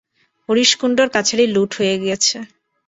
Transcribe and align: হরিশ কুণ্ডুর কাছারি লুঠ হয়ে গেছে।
হরিশ 0.49 0.71
কুণ্ডুর 0.79 1.09
কাছারি 1.15 1.45
লুঠ 1.47 1.69
হয়ে 1.79 1.95
গেছে। 2.03 2.37